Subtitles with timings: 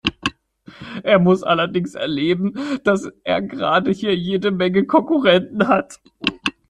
[1.03, 5.99] Er muss allerdings erleben, dass er gerade hier jede Menge Konkurrenten hat.